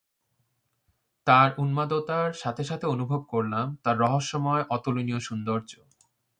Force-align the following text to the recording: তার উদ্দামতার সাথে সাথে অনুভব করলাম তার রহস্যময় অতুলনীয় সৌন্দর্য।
তার 1.27 1.49
উদ্দামতার 1.57 2.29
সাথে 2.33 2.63
সাথে 2.63 2.85
অনুভব 2.87 3.21
করলাম 3.23 3.67
তার 3.83 3.95
রহস্যময় 3.99 4.63
অতুলনীয় 4.69 5.19
সৌন্দর্য। 5.19 5.71